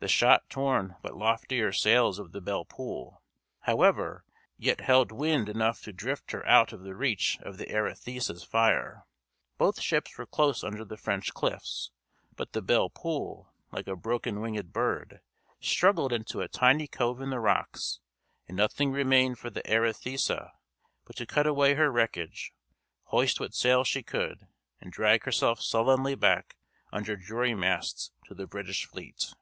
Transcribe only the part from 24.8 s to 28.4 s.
and drag herself sullenly back under jury masts to